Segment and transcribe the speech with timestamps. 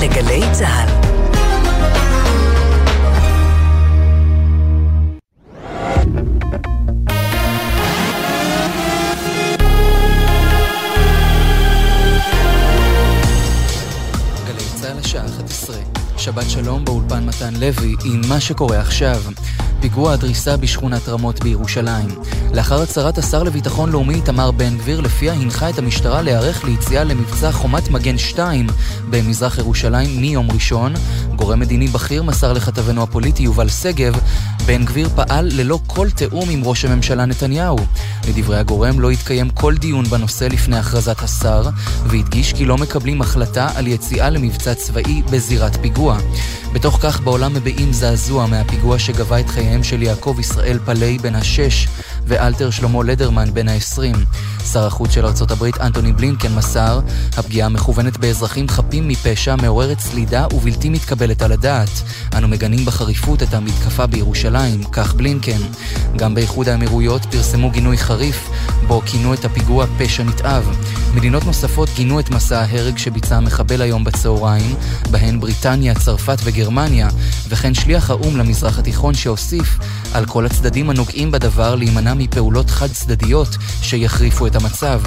[0.00, 1.10] לגלי צה"ל.
[16.16, 19.22] שבת שלום באולפן מתן לוי עם מה שקורה עכשיו.
[19.80, 22.08] פיגוע הדריסה בשכונת רמות בירושלים.
[22.54, 27.52] לאחר הצהרת השר לביטחון לאומי איתמר בן גביר, לפיה הנחה את המשטרה להיערך ליציאה למבצע
[27.52, 28.66] חומת מגן 2
[29.10, 30.94] במזרח ירושלים מיום ראשון,
[31.36, 34.16] גורם מדיני בכיר מסר לכתבנו הפוליטי יובל שגב,
[34.66, 37.78] בן גביר פעל ללא כל תיאום עם ראש הממשלה נתניהו.
[38.28, 41.68] לדברי הגורם לא התקיים כל דיון בנושא לפני הכרזת השר,
[42.06, 46.18] והדגיש כי לא מקבלים החלטה על יציאה למבצע צבאי בזירת פיגוע.
[46.72, 51.88] בתוך כך בעולם מביעים זעזוע מהפיגוע שגבה את חייהם של יעקב ישראל פלאי בן השש
[52.26, 54.16] ואלתר שלמה לדרמן בן העשרים.
[54.72, 57.00] שר החוץ של ארצות הברית אנטוני בלינקן מסר,
[57.36, 62.02] הפגיעה המכוונת באזרחים חפים מפשע מעוררת סלידה ובלתי מתקבלת על הדעת.
[62.36, 65.60] אנו מגנים בחריפות את המתקפה בירושלים, כך בלינקן.
[66.16, 68.50] גם באיחוד האמירויות פרסמו גינוי חריף,
[68.86, 70.76] בו כינו את הפיגוע פשע נתעב.
[71.14, 74.74] מדינות נוספות גינו את מסע ההרג שביצע המחבל היום בצהריים,
[75.10, 77.08] בהן בריטניה, צרפת וגרמניה,
[77.48, 79.78] וכן שליח האו"ם למזרח התיכון שהוסיף
[80.14, 85.00] על כל הצדדים הנוגעים בדבר להימנע מפעולות חד צדדיות שיחריפו את המצב.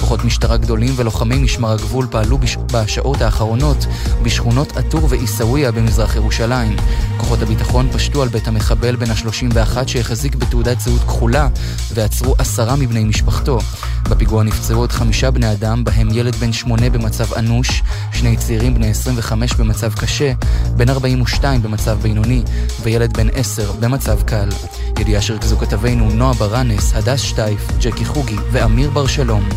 [0.00, 2.56] כוחות משטרה גדולים ולוחמי משמר הגבול פעלו בש...
[2.72, 3.86] בשעות האחרונות
[4.22, 6.76] בשכונות עטור ועיסאוויה במזרח ירושלים.
[7.16, 11.48] כוחות הביטחון פשטו על בית המחבל בן ה-31 שהחזיק בתעודת זהות כחולה
[11.94, 13.58] ועצרו עשרה מבני משפחתו.
[14.10, 18.90] בפיגוע נפצעו עוד חמישה בני אדם, בהם ילד בן שמונה במצב אנוש, שני צעירים בני
[18.90, 20.32] 25 במצב קשה,
[20.76, 22.42] בן 42 במצב בינוני
[22.82, 24.48] וילד בן 10 במצב קל.
[24.98, 29.48] ידיעה שריכזו כתבינו נועה ברנס, הדס שטייף, ג'קי חוגי ואמיר בר שלום.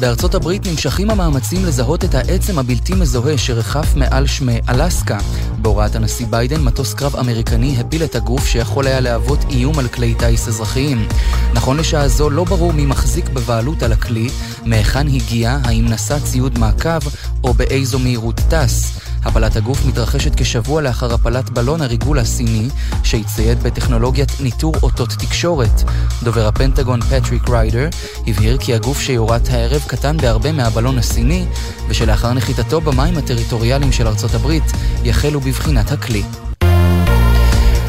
[0.00, 5.18] בארצות הברית נמשכים המאמצים לזהות את העצם הבלתי מזוהה שרחף מעל שמי אלסקה.
[5.58, 10.14] בהוראת הנשיא ביידן, מטוס קרב אמריקני הפיל את הגוף שיכול היה להוות איום על כלי
[10.14, 11.08] טיס אזרחיים.
[11.54, 14.28] נכון לשעה זו לא ברור מי מחזיק בבעלות על הכלי,
[14.64, 17.08] מהיכן הגיע, האם נשא ציוד מעקב
[17.44, 19.00] או באיזו מהירות טס.
[19.24, 22.68] הפלת הגוף מתרחשת כשבוע לאחר הפלת בלון הריגול הסיני,
[23.02, 25.82] שהצטייד בטכנולוגיית ניטור אותות תקשורת.
[26.22, 27.88] דובר הפנטגון פטריק ריידר
[28.26, 31.46] הבהיר כי הגוף שיורט הערב קטן בהרבה מהבלון הסיני,
[31.88, 34.72] ושלאחר נחיתתו במים הטריטוריאליים של ארצות הברית,
[35.04, 36.22] יחלו בבחינת הכלי.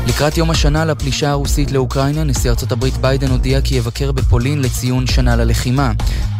[0.07, 5.07] לקראת יום השנה לפלישה הרוסית לאוקראינה, נשיא ארצות הברית ביידן הודיע כי יבקר בפולין לציון
[5.07, 5.91] שנה ללחימה.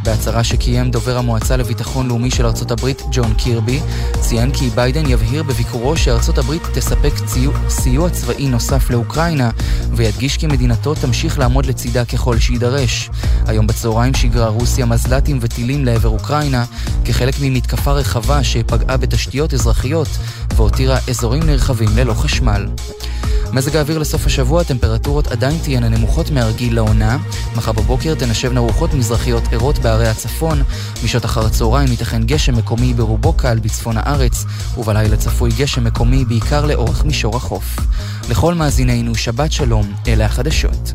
[0.03, 3.79] בהצהרה שקיים דובר המועצה לביטחון לאומי של ארצות הברית, ג'ון קירבי,
[4.19, 9.50] ציין כי ביידן יבהיר בביקורו שארצות הברית תספק ציו, סיוע צבאי נוסף לאוקראינה,
[9.91, 13.09] וידגיש כי מדינתו תמשיך לעמוד לצידה ככל שיידרש.
[13.47, 16.66] היום בצהריים שיגרה רוסיה מזל"טים וטילים לעבר אוקראינה,
[17.06, 20.07] כחלק ממתקפה רחבה שפגעה בתשתיות אזרחיות
[20.56, 22.67] והותירה אזורים נרחבים ללא חשמל.
[23.53, 27.17] מזג האוויר לסוף השבוע, הטמפרטורות עדיין תהיינה נמוכות מהרגיל לעונה.
[27.56, 30.63] מחר בבוקר תנשבנה רוחות מזרחיות ערות בערי הצפון.
[31.03, 34.46] משעות אחר הצהריים ייתכן גשם מקומי ברובו קל בצפון הארץ,
[34.78, 37.75] ובלילה צפוי גשם מקומי בעיקר לאורך מישור החוף.
[38.29, 40.94] לכל מאזינינו, שבת שלום, אלה החדשות.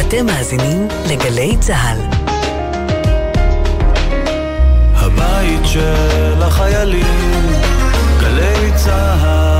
[0.00, 1.98] אתם מאזינים לגלי צה"ל.
[4.94, 7.60] הבית של החיילים,
[8.20, 9.59] גלי צהל.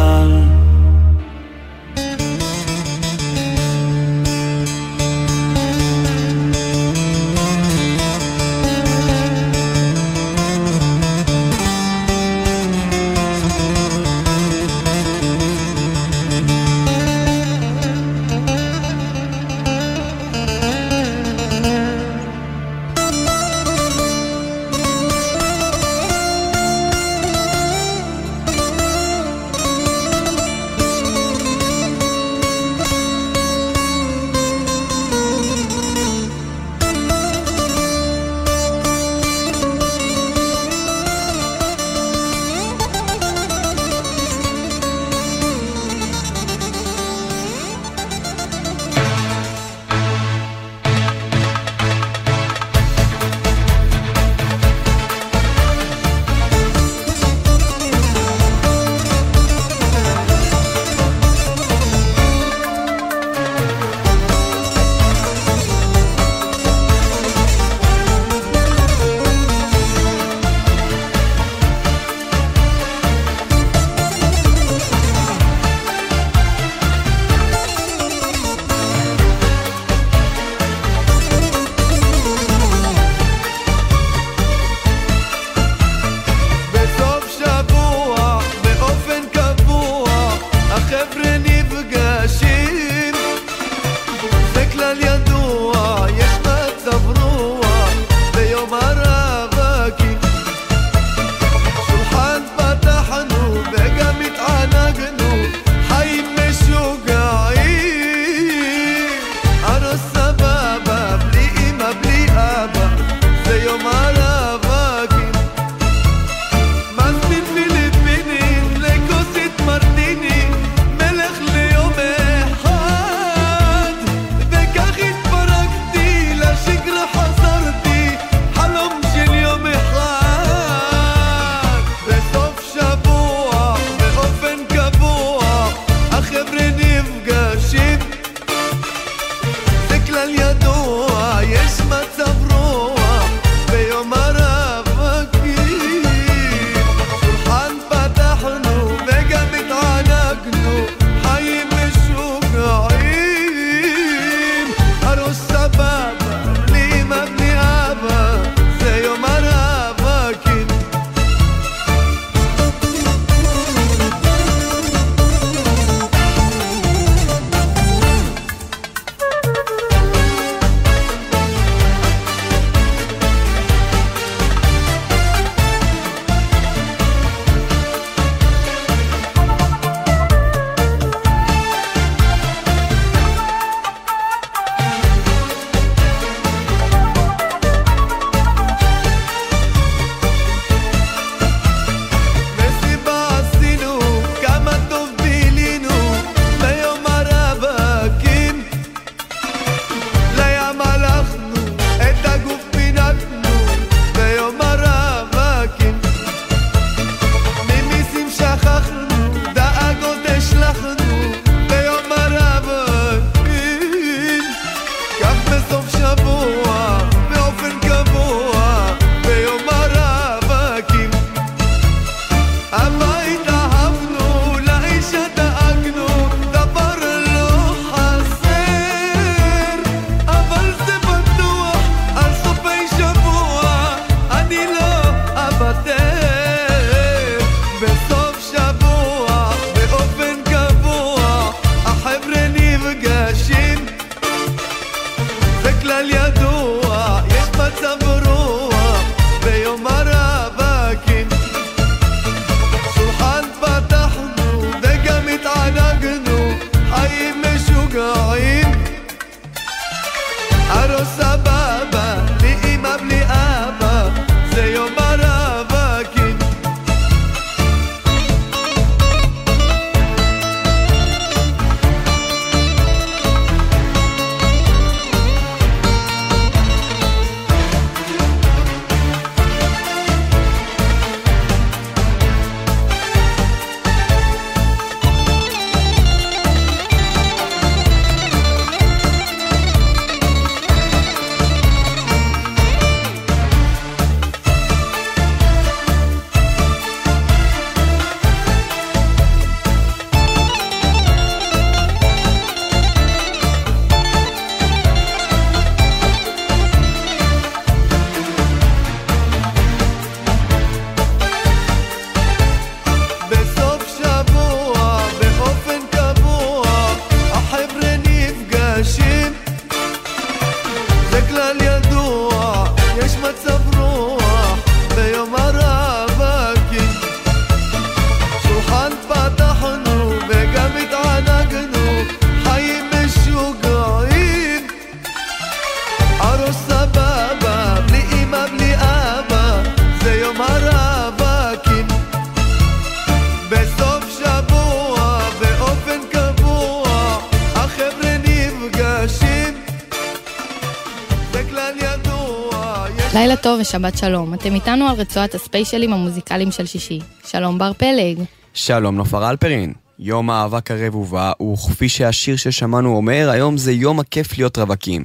[353.14, 354.35] לילה טוב ושבת שלום.
[354.35, 356.99] אתם איתנו על רצועת הספיישלים המוזיקליים של שישי.
[357.26, 358.19] שלום בר פלג.
[358.55, 359.73] שלום נופר אלפרין.
[359.99, 365.05] יום האהבה קרב ובא, וכפי שהשיר ששמענו אומר, היום זה יום הכיף להיות רווקים.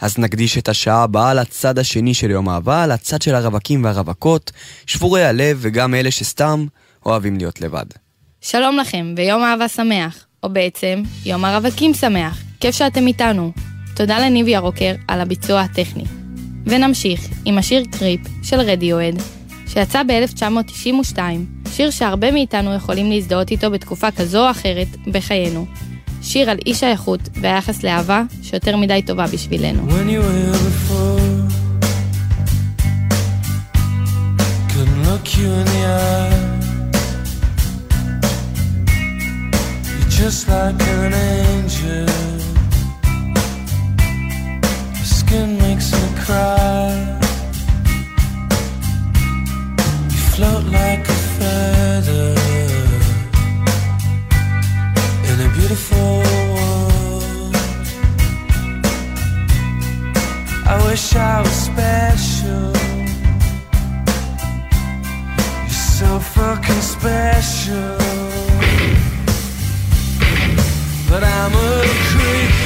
[0.00, 4.52] אז נקדיש את השעה הבאה לצד השני של יום האהבה, לצד של הרווקים והרווקות,
[4.86, 6.66] שבורי הלב וגם אלה שסתם
[7.06, 7.86] אוהבים להיות לבד.
[8.40, 10.24] שלום לכם, ויום אהבה שמח.
[10.42, 12.42] או בעצם, יום הרווקים שמח.
[12.60, 13.52] כיף שאתם איתנו.
[13.96, 16.21] תודה לניב ירוקר על הביצוע הטכני.
[16.66, 19.14] ונמשיך עם השיר קריפ של רדיואד,
[19.66, 21.18] שיצא ב-1992,
[21.72, 25.66] שיר שהרבה מאיתנו יכולים להזדהות איתו בתקופה כזו או אחרת בחיינו.
[26.22, 29.82] שיר על אי שייכות והיחס לאהבה שיותר מדי טובה בשבילנו.
[40.22, 42.31] Just like an angel.
[45.32, 47.18] Your makes me cry.
[50.10, 52.34] You float like a feather
[55.30, 56.18] in a beautiful
[56.54, 57.56] world.
[60.66, 62.72] I wish I was special.
[65.62, 67.96] You're so fucking special.
[71.08, 72.61] But I'm a creep.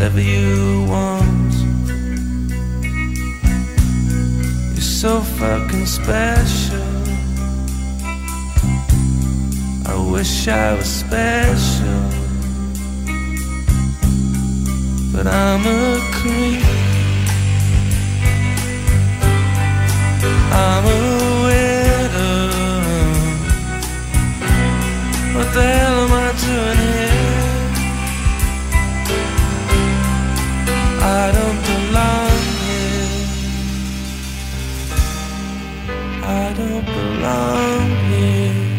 [0.00, 1.52] Whatever you want.
[4.72, 6.80] You're so fucking special.
[9.86, 12.02] I wish I was special,
[15.12, 16.64] but I'm a creep.
[20.50, 21.00] I'm a
[21.44, 22.48] widow.
[25.36, 26.09] What the
[36.86, 38.70] belong here.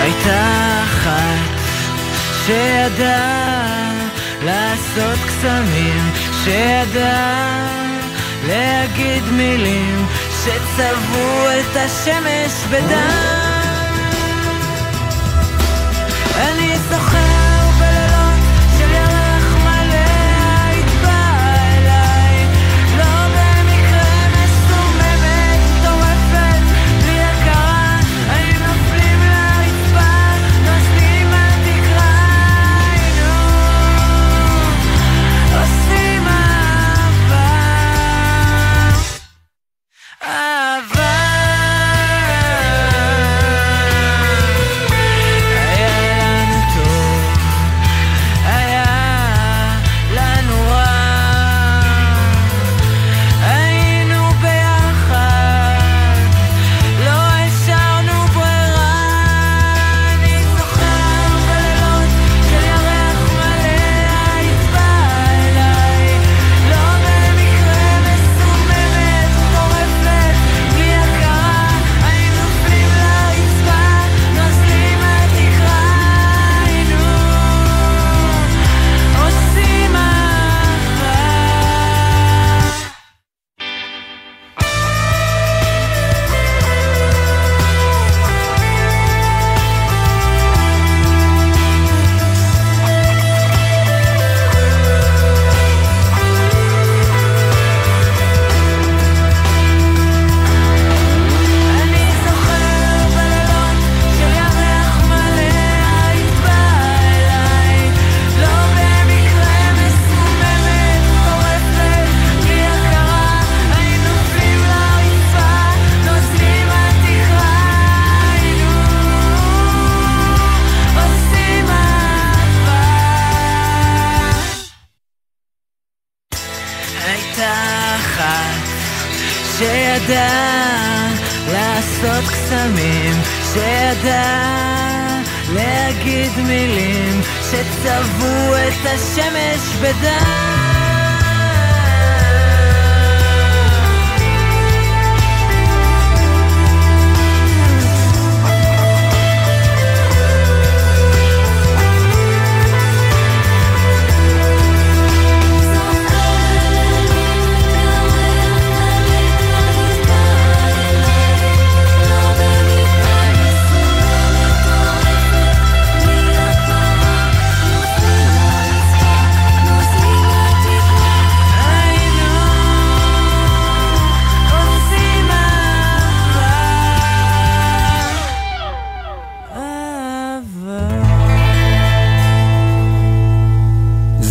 [0.00, 1.50] הייתה אחת
[2.46, 3.90] שידעה
[4.44, 6.10] לעשות קסמים,
[6.44, 7.68] שידעה
[8.48, 10.06] להגיד מילים
[10.44, 13.54] שצבעו את השמש בדם.
[16.36, 17.13] אני זוכר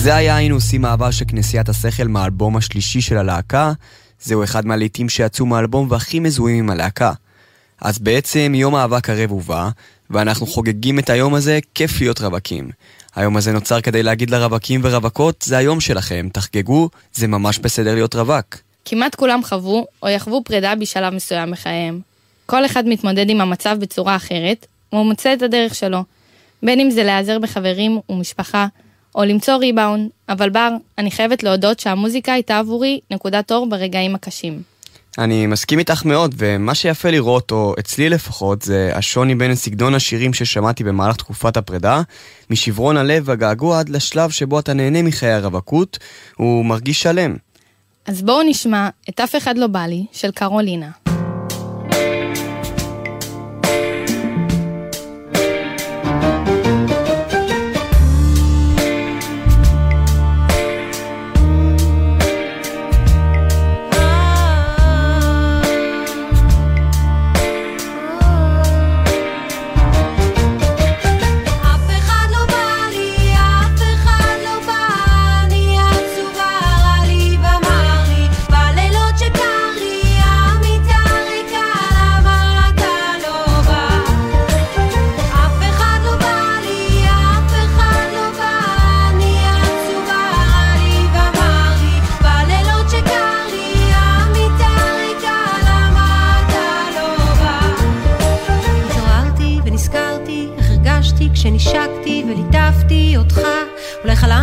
[0.04, 3.74] זה היה היינו עושים אהבה של כנסיית השכל מהאלבום השלישי של הלהקה.
[4.22, 7.12] זהו אחד מהלעיתים שיצאו מהאלבום והכי מזוהים עם הלהקה.
[7.82, 9.70] אז בעצם יום אהבה קרב ובא,
[10.10, 12.70] ואנחנו חוגגים את היום הזה, כיף להיות רווקים.
[13.16, 18.16] היום הזה נוצר כדי להגיד לרווקים ורווקות, זה היום שלכם, תחגגו, זה ממש בסדר להיות
[18.16, 18.58] רווק.
[18.86, 22.00] כמעט כולם חוו או יחוו פרידה בשלב מסוים בחייהם.
[22.46, 26.04] כל אחד מתמודד עם המצב בצורה אחרת, והוא מוצא את הדרך שלו.
[26.64, 28.68] בין אם זה להיעזר בחברים ומשפחה,
[29.16, 34.62] או למצוא ריבאונד, אבל בר, אני חייבת להודות שהמוזיקה הייתה עבורי נקודת אור ברגעים הקשים.
[35.18, 40.34] אני מסכים איתך מאוד, ומה שיפה לראות, או אצלי לפחות, זה השוני בין סגנון השירים
[40.34, 42.02] ששמעתי במהלך תקופת הפרידה,
[42.50, 46.00] משברון הלב והגעגוע עד לשלב שבו אתה נהנה מחיי הרווקות,
[46.36, 47.36] הוא מרגיש שלם.
[48.06, 51.13] אז בואו נשמע את אף אחד לא בא לי של קרולינה.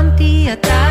[0.01, 0.90] אולי חלמתי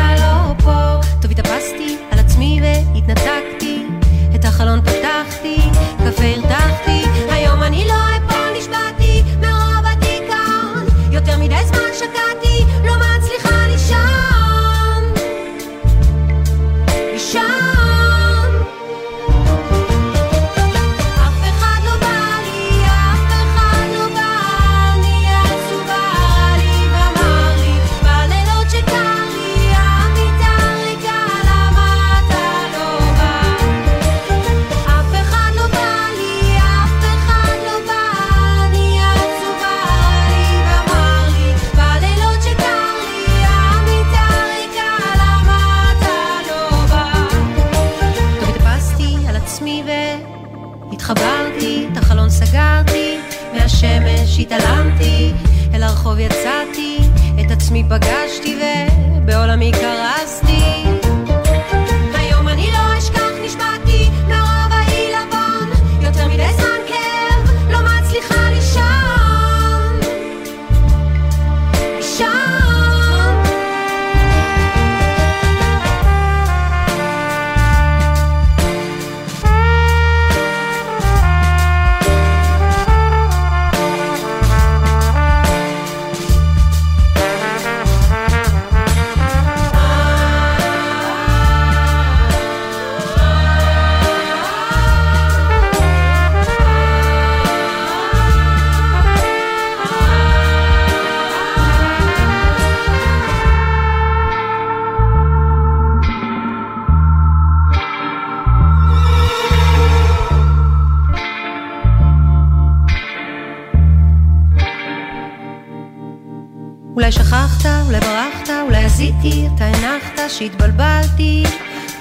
[116.96, 121.44] אולי שכחת, אולי ברחת, אולי עשיתי, אתה הנחת שהתבלבלתי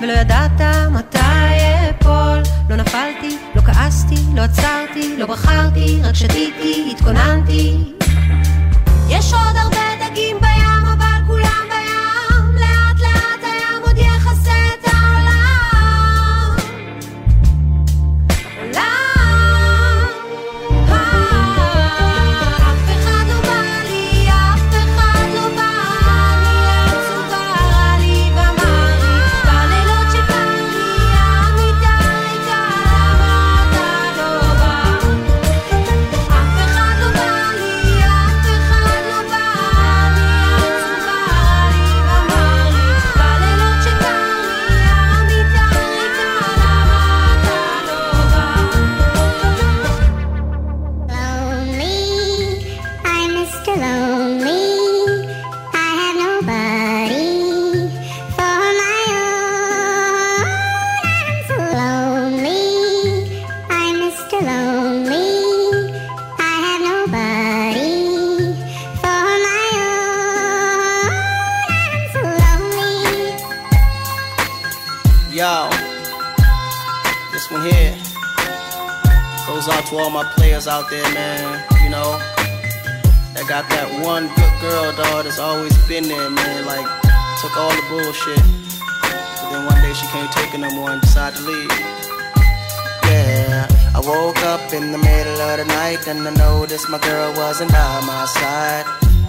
[0.01, 1.19] ולא ידעת מתי
[1.89, 2.43] אפול.
[2.69, 7.77] לא נפלתי, לא כעסתי, לא עצרתי, לא בחרתי, רק שתיתי, התכוננתי.
[9.09, 9.88] יש עוד הרבה
[80.67, 81.63] out there, man.
[81.83, 82.17] You know,
[83.33, 86.65] that got that one good girl, dog, that's always been there, man.
[86.65, 86.85] Like,
[87.39, 88.43] took all the bullshit.
[88.99, 91.71] But then one day she can't take it no more and decided to leave.
[93.07, 97.33] Yeah, I woke up in the middle of the night and I noticed my girl
[97.37, 98.85] wasn't by my side.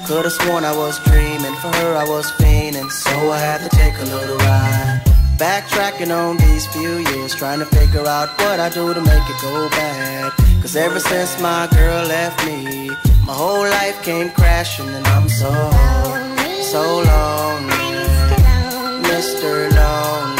[0.06, 3.94] Could've sworn I was dreaming, for her I was fiending, so I had to take
[3.98, 5.09] a little ride.
[5.40, 9.40] Backtracking on these few years, trying to figure out what I do to make it
[9.40, 10.32] go bad.
[10.60, 12.90] Cause ever since my girl left me,
[13.24, 15.48] my whole life came crashing and I'm so,
[16.60, 17.74] so lonely.
[19.08, 19.72] Mr.
[19.74, 20.39] Lonely.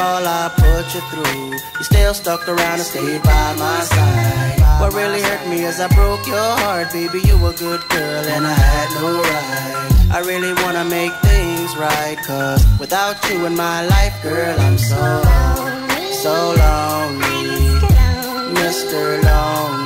[0.00, 4.80] All I put you through, you still stuck around and stayed by my side.
[4.80, 7.20] What really hurt me is I broke your heart, baby.
[7.28, 9.90] You were a good girl and I had no right.
[10.16, 15.02] I really wanna make things right, cause without you in my life, girl, I'm so,
[16.24, 17.60] so lonely.
[18.56, 19.22] Mr.
[19.22, 19.79] Lonely.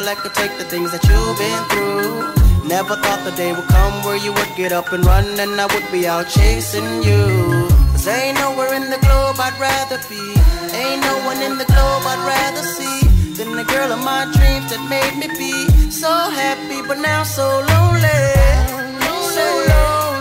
[0.00, 2.68] Met a girl that could take the things that you've been through.
[2.68, 5.66] Never thought the day would come where you would get up and run and I
[5.74, 7.22] would be out chasing you.
[7.92, 10.22] Cause ain't nowhere in the globe I'd rather be.
[10.72, 14.70] Ain't no one in the globe I'd rather see than the girl of my dreams
[14.70, 18.20] that made me be so happy, but now so lonely.
[19.34, 20.19] So lonely.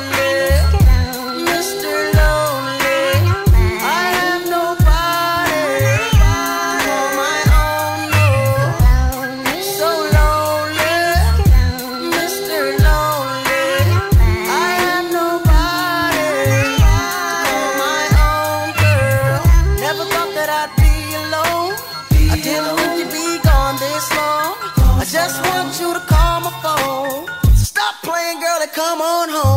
[28.79, 29.48] Come on home.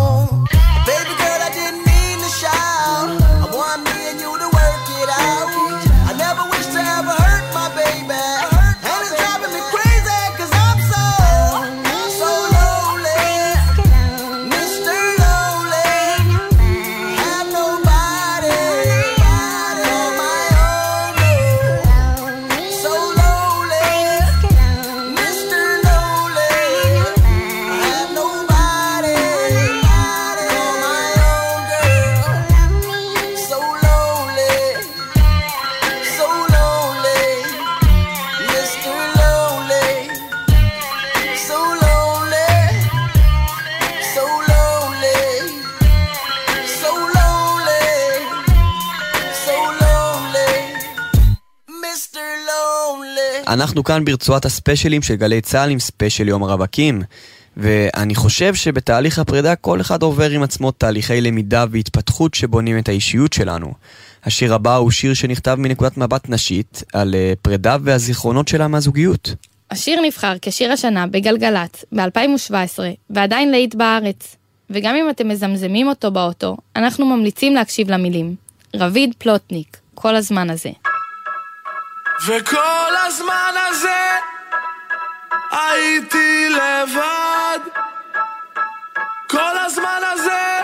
[53.73, 57.03] אנחנו כאן ברצועת הספיישלים של גלי צה"ל עם ספיישל יום הרווקים.
[57.57, 63.33] ואני חושב שבתהליך הפרידה כל אחד עובר עם עצמו תהליכי למידה והתפתחות שבונים את האישיות
[63.33, 63.73] שלנו.
[64.25, 69.35] השיר הבא הוא שיר שנכתב מנקודת מבט נשית על אה, פרידה והזיכרונות שלה מהזוגיות.
[69.71, 72.79] השיר נבחר כשיר השנה בגלגלצ ב-2017,
[73.11, 74.37] ועדיין להיט בארץ.
[74.71, 78.35] וגם אם אתם מזמזמים אותו באוטו, אנחנו ממליצים להקשיב למילים.
[78.75, 80.71] רביד פלוטניק, כל הזמן הזה.
[82.27, 84.19] וכל הזמן הזה
[85.51, 87.59] הייתי לבד.
[89.33, 90.59] כל הזמן הזה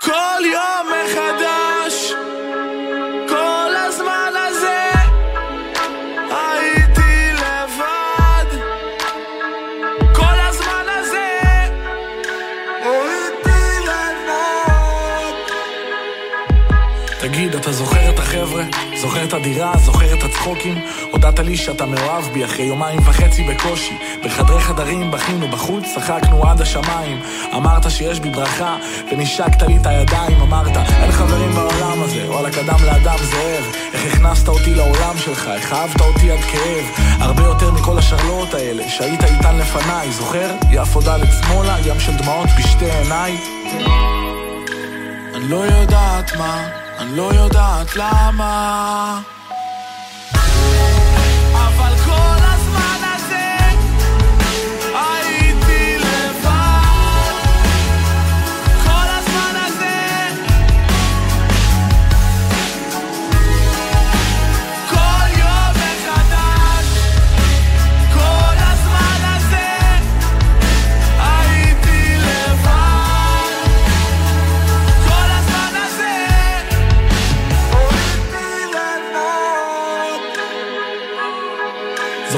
[0.00, 2.12] כל יום מחדש
[19.06, 19.72] זוכר את הדירה?
[19.76, 20.78] זוכר את הצחוקים?
[21.12, 23.98] הודעת לי שאתה מאוהב בי אחרי יומיים וחצי בקושי.
[24.24, 27.20] בחדרי חדרים בכינו בחוץ, צחקנו עד השמיים.
[27.54, 28.76] אמרת שיש בי ברכה,
[29.12, 30.40] ונשקת לי את הידיים.
[30.40, 33.64] אמרת, אין חברים בעולם הזה, וואלה קדם לאדם זאב.
[33.94, 36.84] איך הכנסת אותי לעולם שלך, איך אהבת אותי עד כאב.
[37.20, 40.12] הרבה יותר מכל השרלואות האלה, שהיית איתן לפניי.
[40.12, 40.50] זוכר?
[40.70, 43.36] יפו ד' שמאלה, ים של דמעות בשתי עיניי.
[45.34, 49.35] אני לא יודעת מה, אני לא יודעת למה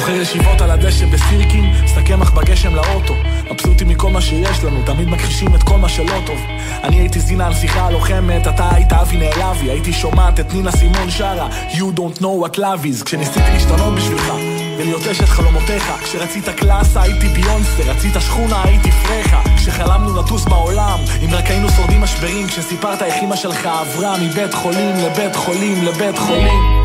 [0.09, 3.14] זוכר ישיבות על הדשא בסירקין, שק קמח בגשם לאוטו.
[3.51, 6.38] מבסוטים מכל מה שיש לנו, תמיד מכחישים את כל מה שלא טוב.
[6.83, 11.11] אני הייתי זינה על שיחה הלוחמת, אתה היית אבי נעלבי, הייתי שומעת את נינה סימון
[11.11, 14.33] שרה, You don't know what love is, כשניסיתי להשתנות בשבילך.
[14.79, 21.29] ולהיות אשת חלומותיך כשרצית קלאסה הייתי ביונסה, רצית שכונה הייתי פרחה כשחלמנו לטוס בעולם, אם
[21.31, 26.79] רק היינו שורדים משברים כשסיפרת איך אמא שלך עברה מבית חולים לבית חולים לבית חולים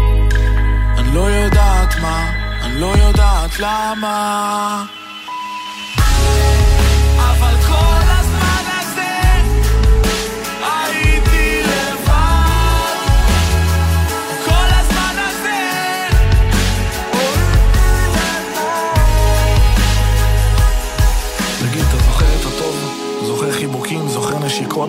[0.98, 2.43] אני לא יודעת מה,
[2.76, 4.86] לא יודעת למה.
[7.18, 7.56] אבל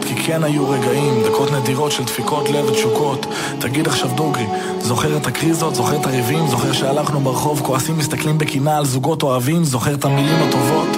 [0.04, 0.83] כי כן היו רגעים,
[1.84, 3.26] דקות של דפיקות לב ותשוקות.
[3.58, 4.46] תגיד עכשיו דוגרי,
[4.80, 9.64] זוכר את הקריזות, זוכר את הריבים, זוכר שהלכנו ברחוב, כועסים, מסתכלים בקנאה על זוגות אוהבים,
[9.64, 10.93] זוכר את המילים הטובות?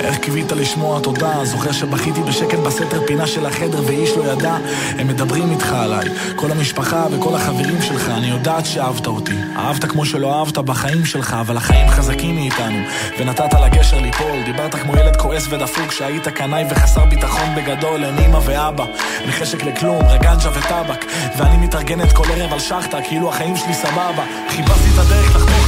[0.00, 1.44] איך קיווית לשמוע תודה?
[1.44, 4.56] זוכר שבכיתי בשקט בסתר פינה של החדר ואיש לא ידע?
[4.98, 9.34] הם מדברים איתך עליי, כל המשפחה וכל החברים שלך, אני יודעת שאהבת אותי.
[9.56, 12.78] אהבת כמו שלא אהבת בחיים שלך, אבל החיים חזקים מאיתנו,
[13.18, 14.42] ונתת לגשר ליפול.
[14.44, 18.84] דיברת כמו ילד כועס ודפוק, שהיית קנאי וחסר ביטחון בגדול, אין אמא ואבא.
[19.20, 21.04] אין חשק לכלום, רגנג'ה וטבק,
[21.36, 24.24] ואני מתארגנת כל ערב על שחטה, כאילו החיים שלי סבבה.
[24.48, 25.67] חיפשתי את הדרך לחתוך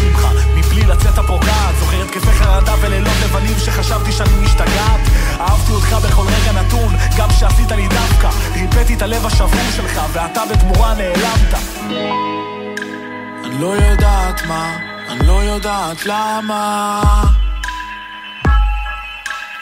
[0.80, 1.74] מבלי לצאת הפוגעת.
[1.78, 5.00] זוכר התקפי חרדה ולילות לבנים שחשבתי שאני משתגעת.
[5.40, 8.28] אהבתי אותך בכל רגע נתון, גם כשעשית לי דווקא.
[8.52, 11.54] ריפאתי את הלב השבור שלך, ואתה בתמורה נעלמת.
[13.44, 14.76] אני לא יודעת מה,
[15.08, 17.02] אני לא יודעת למה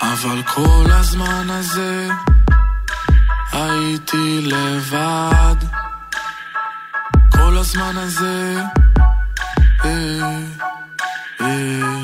[0.01, 2.09] אבל כל הזמן הזה
[3.53, 5.57] הייתי לבד
[7.33, 8.63] כל הזמן הזה
[9.85, 10.58] אה,
[11.49, 11.98] אה.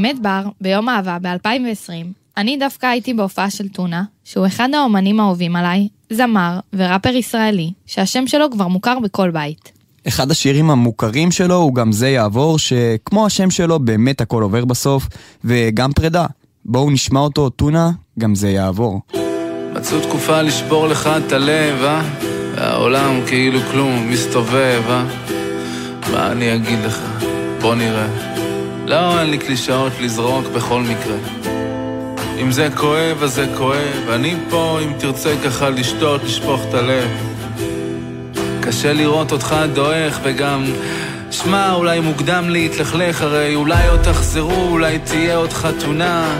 [0.00, 5.56] האמת בר, ביום אהבה ב-2020, אני דווקא הייתי בהופעה של טונה, שהוא אחד האומנים האהובים
[5.56, 9.72] עליי, זמר וראפר ישראלי, שהשם שלו כבר מוכר בכל בית.
[10.08, 15.08] אחד השירים המוכרים שלו הוא גם זה יעבור, שכמו השם שלו באמת הכל עובר בסוף,
[15.44, 16.26] וגם פרידה.
[16.64, 19.00] בואו נשמע אותו, טונה, גם זה יעבור.
[19.72, 22.02] מצאו תקופה לשבור לך את הלב, אה?
[22.54, 25.04] והעולם כאילו כלום מסתובב, אה?
[26.12, 27.24] מה אני אגיד לך?
[27.60, 28.29] בוא נראה.
[28.90, 31.16] לא, אין לי קלישאות לזרוק בכל מקרה.
[32.42, 34.10] אם זה כואב, אז זה כואב.
[34.12, 37.08] אני פה, אם תרצה ככה לשתות, לשפוך את הלב.
[38.60, 40.64] קשה לראות אותך דועך, וגם...
[41.30, 46.38] שמע, אולי מוקדם להתלכלך, הרי אולי עוד תחזרו, אולי תהיה עוד חתונה.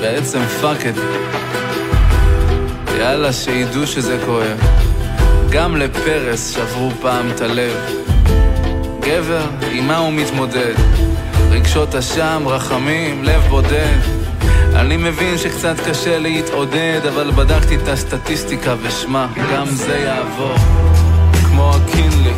[0.00, 0.94] בעצם fuck it.
[2.98, 4.58] יאללה, שידעו שזה כואב.
[5.50, 8.11] גם לפרס שברו פעם את הלב.
[9.04, 10.74] גבר, עם מה הוא מתמודד?
[11.50, 13.98] רגשות אשם, רחמים, לב בודד.
[14.74, 20.54] אני מבין שקצת קשה להתעודד, אבל בדקתי את הסטטיסטיקה ושמע, גם זה יעבור.
[21.46, 22.32] כמו הקינלי,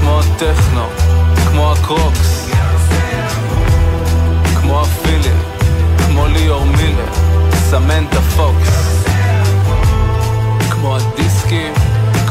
[0.00, 0.86] כמו הטכנו,
[1.50, 2.50] כמו הקרוקס,
[4.60, 5.38] כמו הפילים,
[6.06, 7.12] כמו ליאור מילר,
[7.70, 9.04] סמנטה פוקס.
[10.70, 11.72] כמו הדיסקים,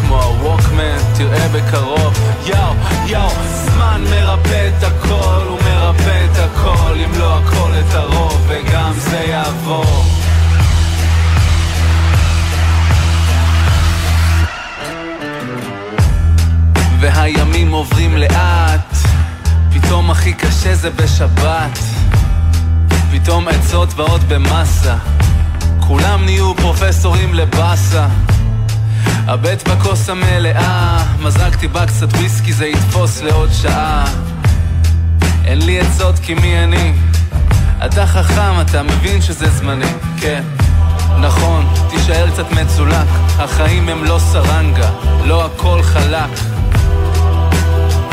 [0.08, 2.14] כמו הווקמן, תראה בקרוב.
[2.46, 2.74] יאו,
[3.08, 3.30] יאו,
[3.66, 9.18] זמן מרפא את הכל, הוא מרפא את הכל, אם לא הכל את הרוב, וגם זה
[9.18, 10.06] יעבור.
[17.00, 18.96] והימים עוברים לאט,
[19.74, 21.80] פתאום הכי קשה זה בשבת.
[23.12, 24.96] פתאום עצות באות במסה,
[25.80, 28.08] כולם נהיו פרופסורים לבאסה.
[29.28, 34.06] הבט בכוס המלאה, מזגתי בה קצת וויסקי, זה יתפוס לעוד שעה.
[35.46, 36.94] אין לי עצות כי מי אני?
[37.86, 40.44] אתה חכם, אתה מבין שזה זמני, כן.
[41.22, 43.08] נכון, תישאר קצת מצולק,
[43.40, 44.90] החיים הם לא סרנגה,
[45.26, 46.30] לא הכל חלק.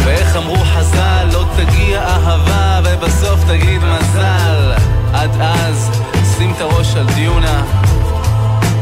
[0.04, 4.72] ואיך אמרו חז"ל, לא תגיע אהבה ובסוף תגיד מזל.
[5.12, 5.90] עד אז,
[6.36, 7.62] שים את הראש על דיונה,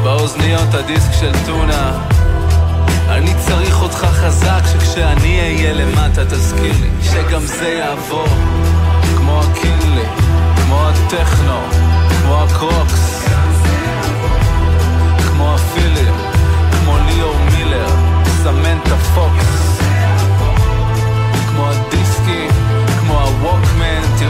[0.03, 2.03] באוזניות הדיסק של טונה.
[3.09, 8.27] אני צריך אותך חזק שכשאני אהיה למטה תזכיר לי שגם זה יעבור.
[9.17, 10.07] כמו הקינלי,
[10.57, 11.61] כמו הטכנו,
[12.09, 13.23] כמו הקרוקס
[15.33, 16.15] כמו הפילים,
[16.71, 17.89] כמו ליאור מילר,
[18.43, 19.81] סמנטה פוקס
[21.49, 22.02] כמו הדיסק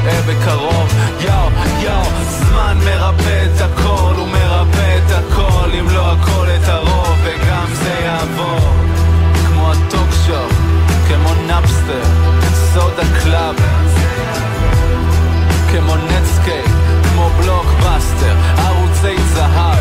[0.02, 1.48] נראה בקרוב יאו,
[1.80, 7.66] יאו, זמן מרפא את הכל, הוא מרפא את הכל, אם לא הכל את הרוב, וגם
[7.72, 8.70] זה יעבור.
[9.46, 10.52] כמו הטוקשופ,
[11.08, 12.02] כמו נאפסטר,
[12.74, 13.56] סודה קלאב,
[15.72, 16.70] כמו נטסקייפ,
[17.12, 19.78] כמו בלוקבאסטר, ערוצי זהב,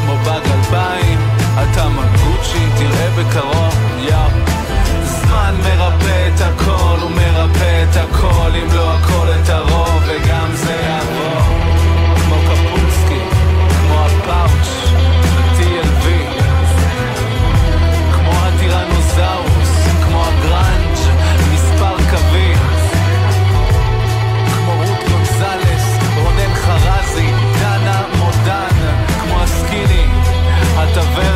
[0.00, 1.18] כמו באג אלפיים,
[1.62, 4.51] אתה מגוצ'י, תראה בקרוב, יאו.
[5.04, 10.72] זמן מרפא את הכל, הוא מרפא את הכל, אם לא הכל את הרוב, וגם זה
[10.72, 11.58] יעבור.
[12.16, 13.20] כמו קפוצקי,
[13.68, 14.92] כמו הפאוץ',
[15.38, 16.06] ה-TLV,
[18.12, 19.70] כמו הטירנוזאוס,
[20.04, 20.98] כמו הגראנג',
[21.52, 22.58] מספר קווים,
[24.56, 25.84] כמו רות גונזלס,
[26.16, 28.76] רונן חרזי, דנה מודן,
[29.20, 30.06] כמו הסקיני,
[30.76, 31.31] הטוור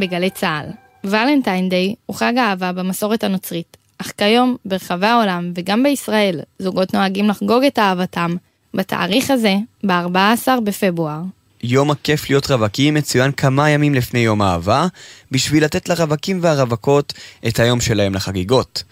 [0.00, 0.70] בגלי צה"ל.
[1.04, 7.28] ולנטיין דיי הוא חג האהבה במסורת הנוצרית, אך כיום, ברחבי העולם וגם בישראל, זוגות נוהגים
[7.28, 8.36] לחגוג את אהבתם,
[8.74, 9.54] בתאריך הזה,
[9.86, 11.20] ב-14 בפברואר.
[11.62, 14.86] יום הכיף להיות רווקים מצוין כמה ימים לפני יום האהבה,
[15.30, 17.12] בשביל לתת לרווקים והרווקות
[17.48, 18.82] את היום שלהם לחגיגות.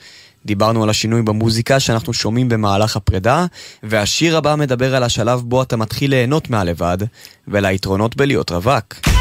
[0.47, 3.47] דיברנו על השינוי במוזיקה שאנחנו שומעים במהלך הפרידה,
[3.83, 6.99] והשיר הבא מדבר על השלב בו אתה מתחיל ליהנות מהלבד,
[7.49, 9.18] וליתרונות בלהיות רווק.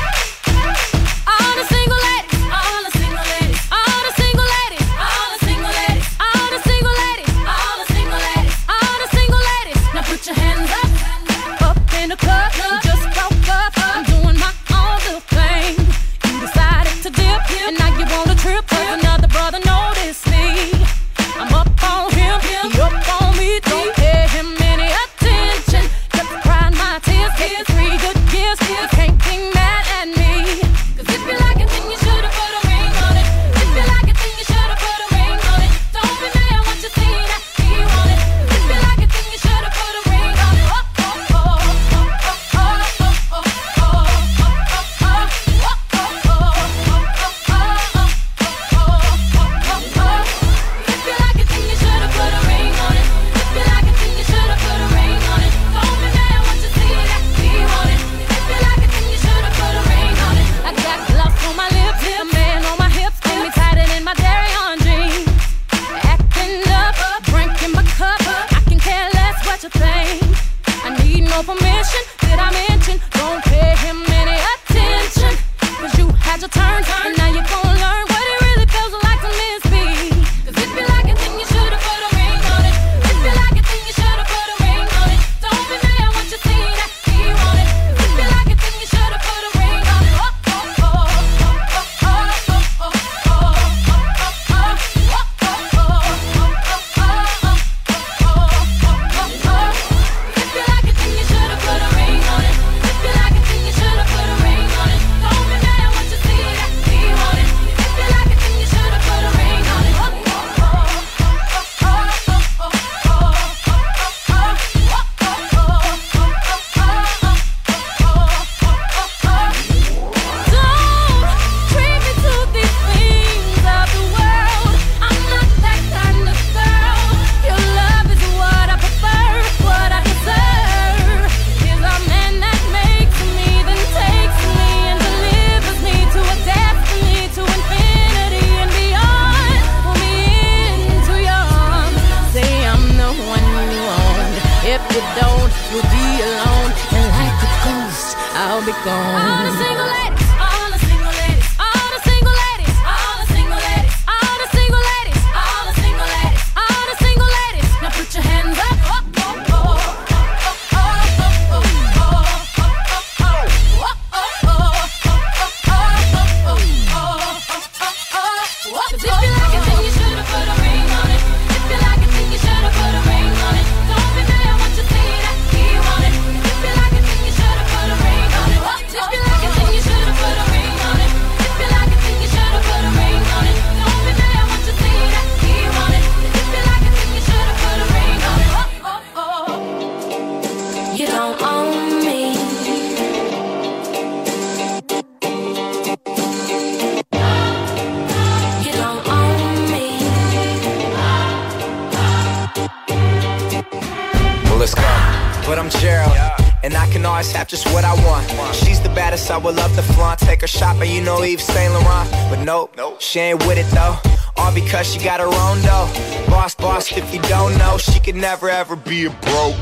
[213.07, 213.95] She ain't with it though,
[214.35, 216.29] all because she got her own though.
[216.29, 219.55] Boss, boss, if you don't know, she could never ever be a broke.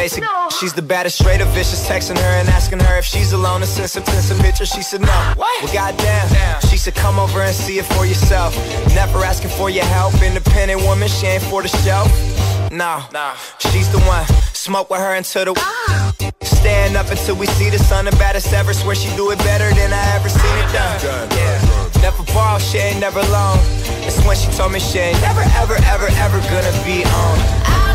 [0.00, 0.24] Of basic.
[0.58, 1.86] She's the baddest, straight up vicious.
[1.88, 4.70] Texting her and asking her if she's alone and send some, send some pictures.
[4.70, 5.06] She said no.
[5.36, 5.62] What?
[5.62, 6.60] Well, goddamn.
[6.68, 8.56] She said come over and see it for yourself.
[8.94, 10.14] Never asking for your help.
[10.22, 12.04] Independent woman, she ain't for the show.
[12.70, 13.32] No, no.
[13.58, 14.24] She's the one.
[14.52, 15.54] Smoke with her until the.
[15.56, 16.14] Ah.
[16.42, 18.04] Stand up until we see the sun.
[18.04, 18.72] The baddest ever.
[18.74, 21.28] Swear she do it better than I ever seen it done.
[21.36, 21.80] Yeah.
[22.02, 23.58] Never borrow, she ain't never loan.
[24.06, 27.89] It's when she told me she ain't never, ever, ever, ever gonna be on.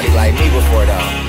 [0.00, 1.24] nobody like me before though.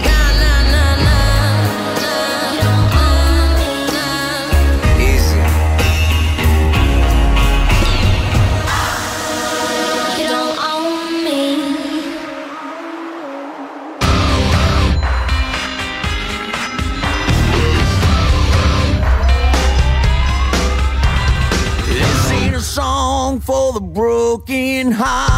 [23.41, 25.28] for the broken heart.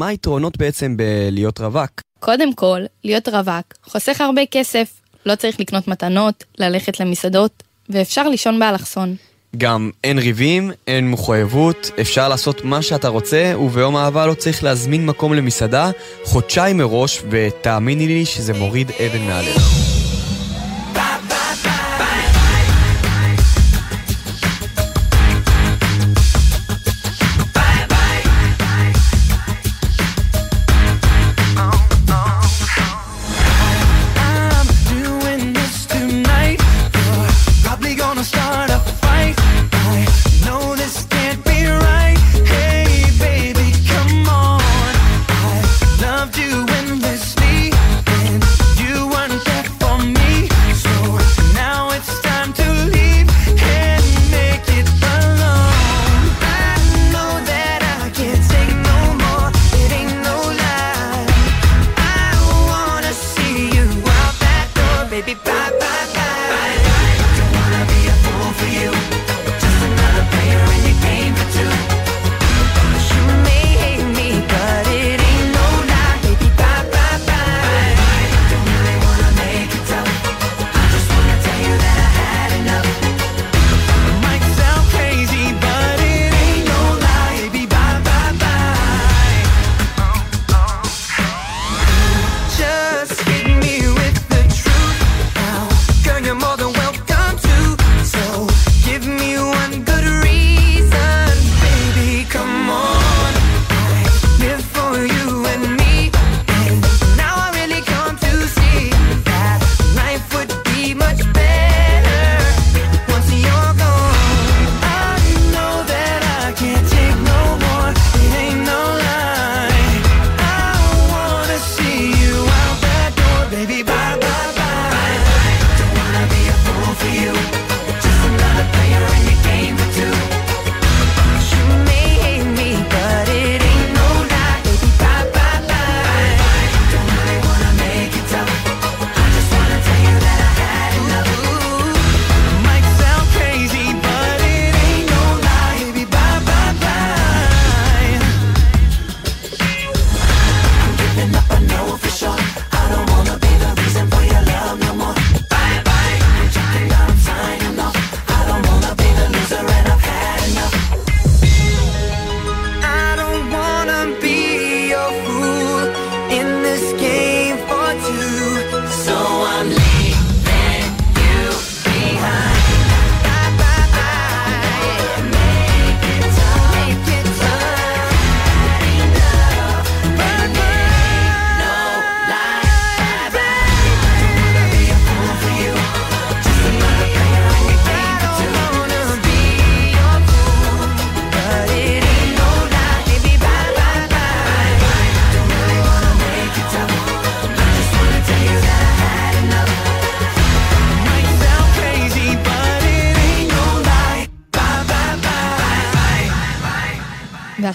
[0.00, 2.00] מה היתרונות בעצם בלהיות רווק?
[2.18, 4.88] קודם כל, להיות רווק חוסך הרבה כסף,
[5.26, 9.16] לא צריך לקנות מתנות, ללכת למסעדות, ואפשר לישון באלכסון.
[9.56, 15.06] גם אין ריבים, אין מחויבות, אפשר לעשות מה שאתה רוצה, וביום אהבה לא צריך להזמין
[15.06, 15.90] מקום למסעדה
[16.24, 19.99] חודשיים מראש, ותאמיני לי שזה מוריד אבן מעליך.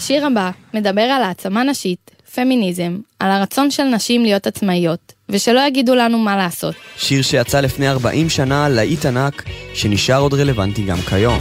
[0.06, 5.96] השיר הבא מדבר על העצמה נשית, פמיניזם, על הרצון של נשים להיות עצמאיות, ושלא יגידו
[5.96, 6.76] לנו מה לעשות.
[6.98, 9.44] שיר שיצא לפני 40 שנה, להיט ענק,
[9.74, 11.40] שנשאר עוד רלוונטי גם כיום.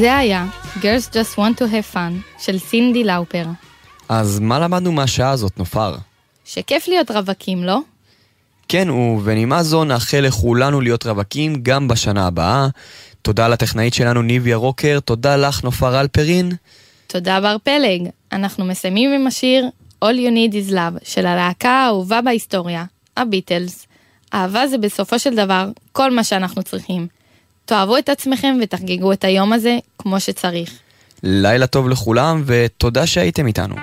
[0.00, 0.46] זה היה
[0.76, 3.44] Girls Just Want to Have Fun של סינדי לאופר.
[4.08, 5.96] אז מה למדנו מהשעה הזאת, נופר?
[6.44, 7.78] שכיף להיות רווקים, לא?
[8.68, 12.68] כן, ובנימה זו נאחל לכולנו להיות רווקים גם בשנה הבאה.
[13.22, 16.52] תודה לטכנאית שלנו ניביה רוקר, תודה לך נופר אלפרין.
[17.06, 18.08] תודה בר פלג.
[18.32, 19.68] אנחנו מסיימים עם השיר
[20.04, 22.84] All You Need Is Love של הלהקה האהובה בהיסטוריה,
[23.16, 23.86] הביטלס.
[24.34, 27.19] אהבה זה בסופו של דבר כל מה שאנחנו צריכים.
[27.70, 30.70] תאהבו את עצמכם ותחגגו את היום הזה כמו שצריך.
[31.22, 33.74] לילה טוב לכולם, ותודה שהייתם איתנו.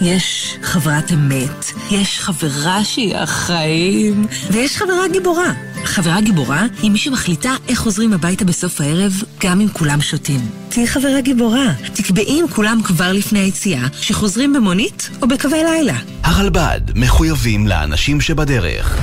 [0.00, 5.52] יש חברת אמת, יש חברה שהיא החיים, ויש חברה גיבורה.
[5.84, 10.40] חברה גיבורה היא מי שמחליטה איך חוזרים הביתה בסוף הערב, גם אם כולם שותים.
[10.68, 11.72] תהיי חברה גיבורה.
[11.94, 15.96] תקבעי עם כולם כבר לפני היציאה, שחוזרים במונית או בקווי לילה.
[16.22, 18.98] הרלב"ד מחויבים לאנשים שבדרך.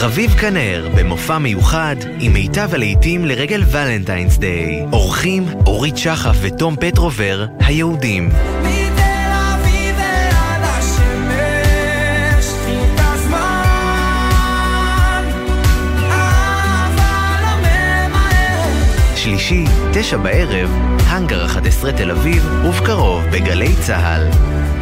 [0.00, 4.84] רביב כנר במופע מיוחד עם מיטב הלהיטים לרגל ולנטיינס דיי.
[4.92, 8.30] אורחים אורית שחף ותום פטרובר, היהודים.
[19.16, 20.70] שלישי, תשע בערב,
[21.06, 24.77] האנגר 11 תל אביב, ובקרוב בגלי צה"ל.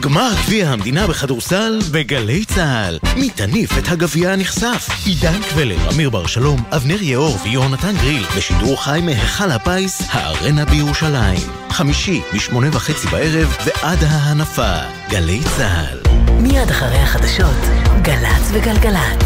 [0.00, 2.98] גמר גביע המדינה בכדורסל בגלי צה"ל.
[3.16, 4.88] מי תניף את הגביע הנכסף?
[5.04, 11.40] עידן קבלר, אמיר בר שלום, אבנר יאור ויונתן גריל, בשידור חי מהיכל הפיס, הארנה בירושלים.
[11.70, 14.76] חמישי, משמונה וחצי בערב ועד ההנפה.
[15.10, 15.98] גלי צה"ל.
[16.40, 17.60] מיד אחרי החדשות,
[18.02, 19.24] גל"צ וגלגלצ.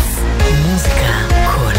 [0.67, 1.72] מוזיקה כל